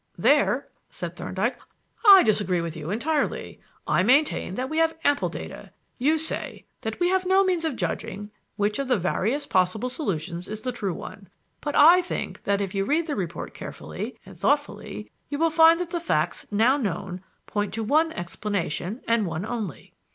[0.17, 1.57] "There," said Thorndyke,
[2.03, 3.61] "I disagree with you entirely.
[3.85, 5.71] I maintain that we have ample data.
[5.99, 10.47] You say that we have no means of judging which of the various possible solutions
[10.47, 11.29] is the true one;
[11.61, 15.79] but I think that if you read the report carefully and thoughtfully you will find
[15.79, 19.93] that the facts now known point to one explanation, and one only.